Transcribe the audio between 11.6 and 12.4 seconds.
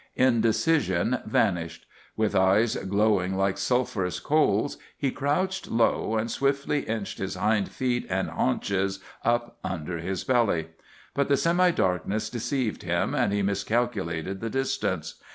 darkness